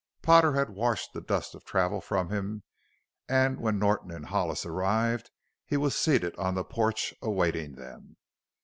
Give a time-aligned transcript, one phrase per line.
[0.23, 2.63] Potter had washed the dust of travel from him
[3.29, 5.29] and when Norton and Hollis arrived
[5.63, 8.17] he was seated on the porch, awaiting them.